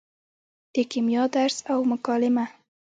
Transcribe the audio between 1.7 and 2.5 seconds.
او مکالمه